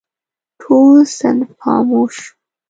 ټول 0.61 0.97
صنف 1.17 1.49
خاموش 1.61 2.13
شو. 2.25 2.31